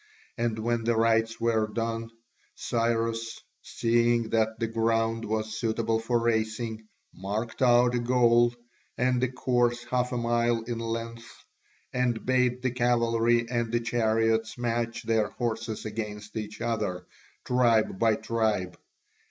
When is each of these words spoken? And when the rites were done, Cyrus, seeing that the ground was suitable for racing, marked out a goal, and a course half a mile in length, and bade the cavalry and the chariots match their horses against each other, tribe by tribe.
And 0.35 0.57
when 0.57 0.83
the 0.83 0.95
rites 0.95 1.39
were 1.39 1.67
done, 1.71 2.09
Cyrus, 2.55 3.37
seeing 3.61 4.29
that 4.29 4.57
the 4.59 4.65
ground 4.65 5.25
was 5.25 5.53
suitable 5.59 5.99
for 5.99 6.17
racing, 6.19 6.87
marked 7.13 7.61
out 7.61 7.93
a 7.93 7.99
goal, 7.99 8.55
and 8.97 9.23
a 9.23 9.31
course 9.31 9.83
half 9.83 10.11
a 10.11 10.17
mile 10.17 10.63
in 10.63 10.79
length, 10.79 11.45
and 11.93 12.25
bade 12.25 12.63
the 12.63 12.71
cavalry 12.71 13.47
and 13.47 13.71
the 13.71 13.79
chariots 13.79 14.57
match 14.57 15.03
their 15.03 15.29
horses 15.29 15.85
against 15.85 16.35
each 16.35 16.61
other, 16.61 17.05
tribe 17.45 17.99
by 17.99 18.15
tribe. 18.15 18.79